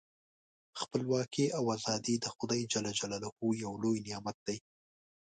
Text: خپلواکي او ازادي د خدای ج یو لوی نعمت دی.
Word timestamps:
خپلواکي 0.81 1.45
او 1.57 1.63
ازادي 1.75 2.15
د 2.19 2.25
خدای 2.35 2.61
ج 2.71 2.73
یو 3.65 3.73
لوی 3.83 3.97
نعمت 4.07 4.37
دی. 4.47 4.57